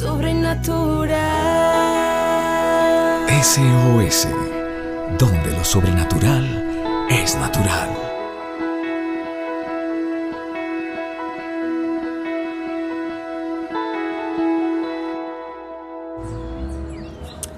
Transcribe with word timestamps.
Sobrenatural. 0.00 1.12
SOS, 3.42 4.28
donde 5.18 5.52
lo 5.52 5.62
sobrenatural 5.62 7.06
es 7.10 7.36
natural. 7.36 7.90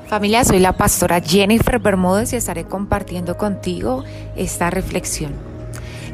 Familia, 0.09 0.43
soy 0.43 0.59
la 0.59 0.73
pastora 0.73 1.21
Jennifer 1.21 1.79
Bermúdez 1.79 2.33
y 2.33 2.37
estaré 2.37 2.65
compartiendo 2.65 3.39
contigo 3.39 4.03
esta 4.35 4.69
reflexión. 4.69 5.33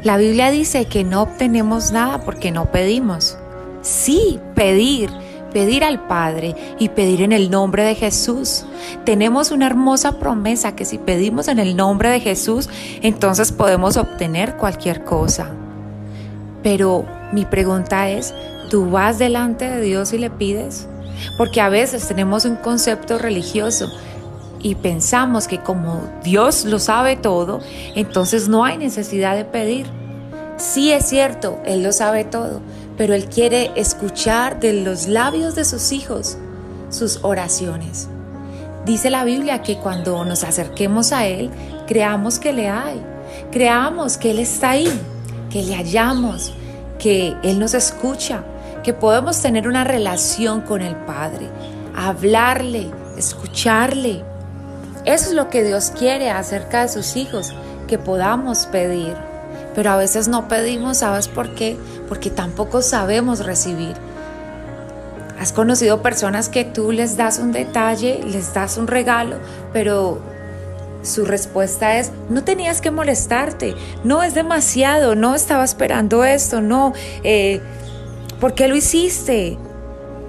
La 0.03 0.17
Biblia 0.17 0.51
dice 0.51 0.85
que 0.85 1.03
no 1.03 1.23
obtenemos 1.23 1.91
nada 1.91 2.19
porque 2.19 2.51
no 2.51 2.71
pedimos. 2.71 3.35
Sí, 3.81 4.39
pedir, 4.53 5.09
pedir 5.51 5.83
al 5.83 6.07
Padre 6.07 6.55
y 6.79 6.89
pedir 6.89 7.21
en 7.21 7.31
el 7.31 7.49
nombre 7.49 7.83
de 7.83 7.95
Jesús. 7.95 8.65
Tenemos 9.05 9.51
una 9.51 9.67
hermosa 9.67 10.19
promesa 10.19 10.75
que 10.75 10.85
si 10.85 10.97
pedimos 10.97 11.47
en 11.47 11.59
el 11.59 11.75
nombre 11.75 12.09
de 12.09 12.19
Jesús, 12.19 12.69
entonces 13.01 13.51
podemos 13.51 13.97
obtener 13.97 14.55
cualquier 14.57 15.03
cosa. 15.03 15.51
Pero 16.63 17.05
mi 17.31 17.45
pregunta 17.45 18.09
es, 18.09 18.33
¿tú 18.69 18.89
vas 18.89 19.19
delante 19.19 19.69
de 19.69 19.81
Dios 19.81 20.13
y 20.13 20.17
le 20.17 20.29
pides? 20.29 20.87
Porque 21.37 21.61
a 21.61 21.69
veces 21.69 22.07
tenemos 22.07 22.45
un 22.45 22.55
concepto 22.55 23.17
religioso 23.17 23.89
y 24.61 24.75
pensamos 24.75 25.47
que 25.47 25.59
como 25.59 26.01
Dios 26.23 26.65
lo 26.65 26.79
sabe 26.79 27.15
todo, 27.15 27.61
entonces 27.95 28.49
no 28.49 28.65
hay 28.65 28.77
necesidad 28.77 29.35
de 29.35 29.45
pedir. 29.45 29.85
Sí 30.57 30.91
es 30.91 31.05
cierto, 31.05 31.59
Él 31.65 31.83
lo 31.83 31.93
sabe 31.93 32.25
todo, 32.25 32.61
pero 32.99 33.13
Él 33.13 33.29
quiere 33.29 33.71
escuchar 33.77 34.59
de 34.59 34.73
los 34.73 35.07
labios 35.07 35.55
de 35.55 35.63
sus 35.63 35.93
hijos 35.93 36.37
sus 36.89 37.19
oraciones. 37.23 38.09
Dice 38.85 39.09
la 39.09 39.23
Biblia 39.23 39.61
que 39.61 39.77
cuando 39.77 40.25
nos 40.25 40.43
acerquemos 40.43 41.13
a 41.13 41.25
Él, 41.25 41.49
creamos 41.87 42.39
que 42.39 42.51
le 42.51 42.67
hay, 42.67 43.01
creamos 43.53 44.17
que 44.17 44.31
Él 44.31 44.39
está 44.39 44.71
ahí, 44.71 44.91
que 45.49 45.63
le 45.63 45.75
hallamos, 45.75 46.51
que 46.97 47.37
Él 47.41 47.57
nos 47.57 47.73
escucha, 47.73 48.43
que 48.83 48.93
podemos 48.93 49.41
tener 49.41 49.69
una 49.69 49.85
relación 49.85 50.59
con 50.59 50.81
el 50.81 50.97
Padre, 50.97 51.47
hablarle, 51.95 52.91
escucharle. 53.17 54.25
Eso 55.05 55.29
es 55.29 55.33
lo 55.35 55.49
que 55.49 55.63
Dios 55.63 55.93
quiere 55.97 56.31
acerca 56.31 56.81
de 56.81 56.89
sus 56.89 57.15
hijos, 57.15 57.53
que 57.87 57.97
podamos 57.97 58.65
pedir. 58.65 59.15
Pero 59.73 59.91
a 59.91 59.95
veces 59.95 60.27
no 60.27 60.49
pedimos, 60.49 60.97
¿sabes 60.97 61.29
por 61.29 61.55
qué? 61.55 61.77
Porque 62.09 62.29
tampoco 62.29 62.81
sabemos 62.81 63.45
recibir. 63.45 63.95
Has 65.39 65.53
conocido 65.53 66.01
personas 66.01 66.49
que 66.49 66.65
tú 66.65 66.91
les 66.91 67.15
das 67.15 67.39
un 67.39 67.53
detalle, 67.53 68.21
les 68.25 68.53
das 68.53 68.77
un 68.77 68.87
regalo, 68.87 69.37
pero 69.71 70.19
su 71.01 71.25
respuesta 71.25 71.97
es, 71.97 72.11
no 72.29 72.43
tenías 72.43 72.81
que 72.81 72.91
molestarte, 72.91 73.75
no 74.03 74.21
es 74.21 74.33
demasiado, 74.33 75.15
no 75.15 75.35
estaba 75.35 75.63
esperando 75.63 76.25
esto, 76.25 76.59
no, 76.59 76.93
eh, 77.23 77.61
¿por 78.41 78.53
qué 78.53 78.67
lo 78.67 78.75
hiciste? 78.75 79.57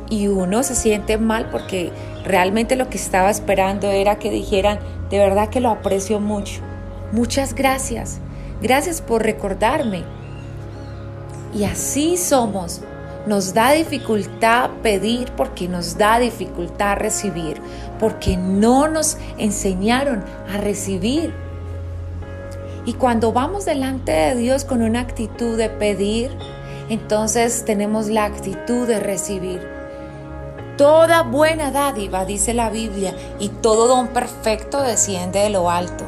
Y 0.08 0.28
uno 0.28 0.62
se 0.62 0.76
siente 0.76 1.18
mal 1.18 1.48
porque 1.50 1.90
realmente 2.24 2.76
lo 2.76 2.88
que 2.88 2.98
estaba 2.98 3.30
esperando 3.30 3.88
era 3.88 4.18
que 4.18 4.30
dijeran, 4.30 4.78
de 5.10 5.18
verdad 5.18 5.48
que 5.48 5.60
lo 5.60 5.70
aprecio 5.70 6.20
mucho, 6.20 6.60
muchas 7.10 7.54
gracias, 7.54 8.20
gracias 8.62 9.00
por 9.00 9.24
recordarme. 9.24 10.04
Y 11.54 11.64
así 11.64 12.16
somos. 12.16 12.80
Nos 13.26 13.52
da 13.52 13.72
dificultad 13.72 14.70
pedir 14.82 15.30
porque 15.36 15.68
nos 15.68 15.98
da 15.98 16.18
dificultad 16.18 16.96
recibir, 16.96 17.60
porque 17.98 18.36
no 18.36 18.88
nos 18.88 19.18
enseñaron 19.36 20.24
a 20.52 20.56
recibir. 20.56 21.34
Y 22.86 22.94
cuando 22.94 23.32
vamos 23.32 23.66
delante 23.66 24.12
de 24.12 24.34
Dios 24.36 24.64
con 24.64 24.80
una 24.80 25.00
actitud 25.00 25.58
de 25.58 25.68
pedir, 25.68 26.30
entonces 26.88 27.64
tenemos 27.66 28.08
la 28.08 28.24
actitud 28.24 28.88
de 28.88 29.00
recibir. 29.00 29.60
Toda 30.78 31.22
buena 31.22 31.70
dádiva, 31.70 32.24
dice 32.24 32.54
la 32.54 32.70
Biblia, 32.70 33.14
y 33.38 33.50
todo 33.50 33.86
don 33.86 34.08
perfecto 34.08 34.80
desciende 34.80 35.40
de 35.40 35.50
lo 35.50 35.70
alto. 35.70 36.04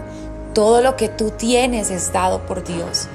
Todo 0.54 0.80
lo 0.80 0.96
que 0.96 1.10
tú 1.10 1.30
tienes 1.30 1.90
es 1.90 2.10
dado 2.10 2.46
por 2.46 2.64
Dios. 2.64 3.06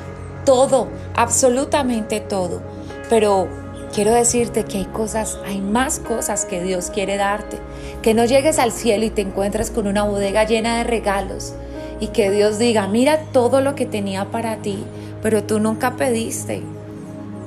Todo, 0.48 0.88
absolutamente 1.14 2.22
todo. 2.22 2.62
Pero 3.10 3.50
quiero 3.94 4.14
decirte 4.14 4.64
que 4.64 4.78
hay 4.78 4.86
cosas, 4.86 5.38
hay 5.46 5.60
más 5.60 6.00
cosas 6.00 6.46
que 6.46 6.64
Dios 6.64 6.90
quiere 6.90 7.18
darte. 7.18 7.58
Que 8.02 8.14
no 8.14 8.24
llegues 8.24 8.58
al 8.58 8.72
cielo 8.72 9.04
y 9.04 9.10
te 9.10 9.24
encuentres 9.24 9.72
con 9.72 9.88
una 9.88 10.04
bodega 10.04 10.46
llena 10.46 10.78
de 10.78 10.86
regalos 10.86 11.54
y 12.00 12.08
que 12.08 12.32
Dios 12.32 12.60
diga, 12.60 12.88
mira 12.88 13.24
todo 13.34 13.60
lo 13.60 13.76
que 13.76 13.86
tenía 13.86 14.32
para 14.32 14.56
ti, 14.58 14.86
pero 15.22 15.44
tú 15.44 15.60
nunca 15.60 15.98
pediste. 15.98 16.64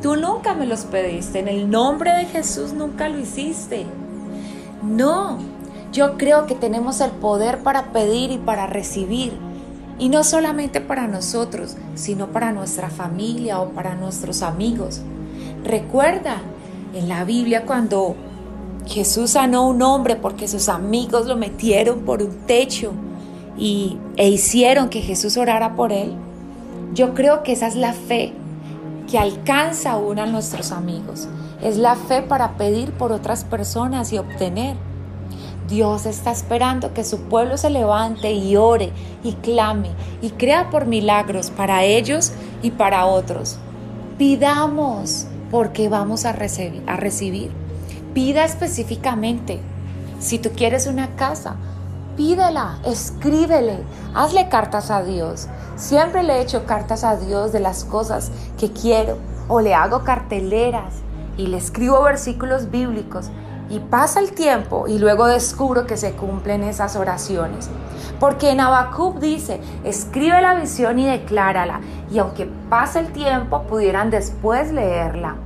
Tú 0.03 0.17
nunca 0.17 0.53
me 0.53 0.67
los 0.67 0.81
pediste. 0.81 1.39
En 1.39 1.49
el 1.49 1.71
nombre 1.71 2.13
de 2.13 2.27
Jesús 2.27 2.75
nunca 2.75 3.09
lo 3.09 3.19
hiciste. 3.19 3.87
No, 4.83 5.39
yo 5.91 6.19
creo 6.19 6.45
que 6.45 6.55
tenemos 6.55 7.01
el 7.01 7.13
poder 7.13 7.61
para 7.61 7.93
pedir 7.93 8.31
y 8.31 8.37
para 8.37 8.67
recibir. 8.67 9.33
Y 10.01 10.09
no 10.09 10.25
solamente 10.25 10.81
para 10.81 11.07
nosotros, 11.07 11.77
sino 11.95 12.29
para 12.29 12.51
nuestra 12.51 12.91
familia 12.91 13.61
o 13.61 13.69
para 13.69 13.95
nuestros 13.95 14.43
amigos. 14.43 15.03
Recuerda 15.63 16.39
en 16.95 17.09
la 17.09 17.25
Biblia 17.25 17.65
cuando 17.67 18.17
Jesús 18.87 19.33
sanó 19.33 19.59
a 19.59 19.67
un 19.67 19.83
hombre 19.83 20.17
porque 20.17 20.49
sus 20.49 20.69
amigos 20.69 21.27
lo 21.27 21.37
metieron 21.37 22.01
por 22.01 22.23
un 22.23 22.47
techo 22.47 22.93
y, 23.59 23.99
e 24.17 24.29
hicieron 24.29 24.89
que 24.89 25.03
Jesús 25.03 25.37
orara 25.37 25.77
por 25.77 25.93
él. 25.93 26.15
Yo 26.95 27.15
creo 27.15 27.43
que 27.43 27.53
esa 27.53 27.69
es 27.69 27.77
la 27.77 27.93
fe 27.93 28.33
que 29.09 29.19
alcanza 29.19 29.93
aún 29.93 30.19
a 30.19 30.27
nuestros 30.27 30.73
amigos. 30.73 31.29
Es 31.63 31.77
la 31.77 31.95
fe 31.95 32.23
para 32.23 32.57
pedir 32.57 32.93
por 32.93 33.13
otras 33.13 33.45
personas 33.45 34.13
y 34.13 34.19
obtener. 34.19 34.77
Dios 35.71 36.05
está 36.05 36.33
esperando 36.33 36.93
que 36.93 37.05
su 37.05 37.21
pueblo 37.29 37.57
se 37.57 37.71
levante 37.71 38.33
y 38.33 38.57
ore 38.57 38.93
y 39.23 39.35
clame 39.35 39.93
y 40.21 40.31
crea 40.31 40.69
por 40.69 40.85
milagros 40.85 41.51
para 41.51 41.85
ellos 41.85 42.33
y 42.61 42.73
para 42.73 43.07
otros. 43.07 43.57
Pidamos 44.19 45.29
porque 45.53 45.89
vamos 45.89 46.25
a 46.25 46.33
recibir. 46.33 47.53
Pida 48.13 48.45
específicamente. 48.45 49.61
Si 50.19 50.41
tú 50.41 50.51
quieres 50.51 50.89
una 50.89 51.15
casa, 51.15 51.55
pídela, 52.17 52.81
escríbele, 52.85 53.79
hazle 54.13 54.49
cartas 54.49 54.91
a 54.91 55.05
Dios. 55.05 55.47
Siempre 55.77 56.25
le 56.25 56.35
he 56.35 56.43
hecho 56.43 56.67
cartas 56.67 57.05
a 57.05 57.17
Dios 57.17 57.53
de 57.53 57.61
las 57.61 57.85
cosas 57.85 58.33
que 58.59 58.73
quiero 58.73 59.19
o 59.47 59.61
le 59.61 59.73
hago 59.75 60.03
carteleras 60.03 60.97
y 61.37 61.47
le 61.47 61.59
escribo 61.59 62.03
versículos 62.03 62.73
bíblicos 62.73 63.31
y 63.71 63.79
pasa 63.79 64.21
el 64.21 64.33
tiempo 64.33 64.87
y 64.89 64.99
luego 64.99 65.27
descubro 65.27 65.87
que 65.87 65.97
se 65.97 66.13
cumplen 66.13 66.65
esas 66.65 66.97
oraciones. 66.97 67.71
Porque 68.19 68.51
en 68.51 68.61
Habacuc 68.61 69.19
dice, 69.21 69.61
escribe 69.85 70.43
la 70.43 70.55
visión 70.55 70.99
y 70.99 71.07
declárala 71.07 71.81
y 72.11 72.19
aunque 72.19 72.47
pase 72.69 72.99
el 72.99 73.13
tiempo 73.13 73.63
pudieran 73.63 74.11
después 74.11 74.73
leerla. 74.73 75.37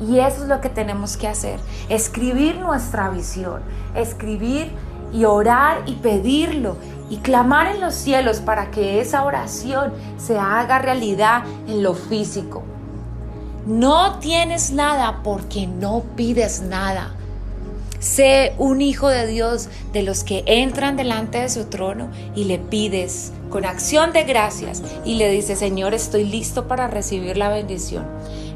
Y 0.00 0.18
eso 0.18 0.42
es 0.42 0.48
lo 0.48 0.60
que 0.60 0.68
tenemos 0.68 1.16
que 1.16 1.28
hacer, 1.28 1.60
escribir 1.88 2.56
nuestra 2.56 3.10
visión, 3.10 3.62
escribir 3.94 4.72
y 5.12 5.24
orar 5.24 5.82
y 5.86 5.94
pedirlo 5.96 6.76
y 7.08 7.18
clamar 7.18 7.68
en 7.68 7.80
los 7.80 7.94
cielos 7.94 8.40
para 8.40 8.70
que 8.70 9.00
esa 9.00 9.24
oración 9.24 9.92
se 10.18 10.38
haga 10.38 10.78
realidad 10.78 11.44
en 11.66 11.82
lo 11.82 11.94
físico. 11.94 12.62
No 13.66 14.18
tienes 14.20 14.70
nada 14.72 15.20
porque 15.22 15.66
no 15.66 16.02
pides 16.16 16.62
nada. 16.62 17.14
Sé 18.00 18.54
un 18.56 18.80
hijo 18.80 19.08
de 19.08 19.26
Dios 19.26 19.68
de 19.92 20.02
los 20.02 20.24
que 20.24 20.42
entran 20.46 20.96
delante 20.96 21.38
de 21.38 21.50
su 21.50 21.66
trono 21.66 22.08
y 22.34 22.44
le 22.44 22.58
pides 22.58 23.30
con 23.50 23.66
acción 23.66 24.14
de 24.14 24.24
gracias 24.24 24.82
y 25.04 25.16
le 25.16 25.30
dices, 25.30 25.58
Señor, 25.58 25.92
estoy 25.92 26.24
listo 26.24 26.66
para 26.66 26.88
recibir 26.88 27.36
la 27.36 27.50
bendición. 27.50 28.06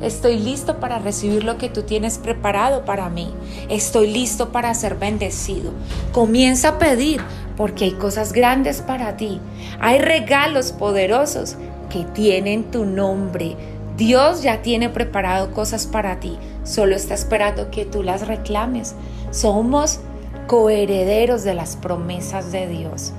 Estoy 0.00 0.38
listo 0.38 0.80
para 0.80 0.98
recibir 0.98 1.44
lo 1.44 1.58
que 1.58 1.68
tú 1.68 1.82
tienes 1.82 2.16
preparado 2.16 2.86
para 2.86 3.10
mí. 3.10 3.34
Estoy 3.68 4.10
listo 4.10 4.50
para 4.50 4.72
ser 4.72 4.94
bendecido. 4.94 5.72
Comienza 6.12 6.70
a 6.70 6.78
pedir 6.78 7.20
porque 7.58 7.84
hay 7.84 7.92
cosas 7.92 8.32
grandes 8.32 8.80
para 8.80 9.18
ti. 9.18 9.40
Hay 9.78 9.98
regalos 9.98 10.72
poderosos 10.72 11.56
que 11.90 12.04
tienen 12.14 12.70
tu 12.70 12.86
nombre. 12.86 13.56
Dios 13.96 14.42
ya 14.42 14.62
tiene 14.62 14.88
preparado 14.88 15.52
cosas 15.52 15.86
para 15.86 16.18
ti. 16.18 16.36
Solo 16.64 16.96
está 16.96 17.14
esperando 17.14 17.70
que 17.70 17.84
tú 17.84 18.02
las 18.02 18.26
reclames. 18.26 18.94
Somos 19.30 20.00
coherederos 20.46 21.44
de 21.44 21.54
las 21.54 21.76
promesas 21.76 22.50
de 22.50 22.66
Dios. 22.66 23.12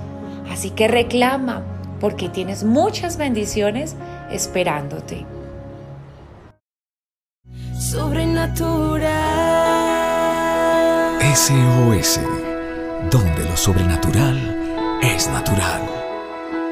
Así 0.50 0.70
que 0.70 0.88
reclama 0.88 1.62
porque 2.00 2.28
tienes 2.28 2.62
muchas 2.64 3.16
bendiciones 3.16 3.96
esperándote. 4.30 5.24
Sobrenatural. 7.78 9.06
SOS, 11.34 12.20
donde 13.10 13.44
lo 13.44 13.56
sobrenatural 13.56 14.98
es 15.02 15.28
natural. 15.28 15.95